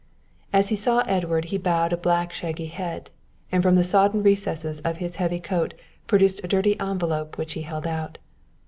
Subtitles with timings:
[0.51, 3.11] As he saw Edward he bowed a black shaggy head,
[3.51, 5.75] and from the sodden recesses of his heavy coat
[6.07, 8.17] produced a dirty envelope which he held out.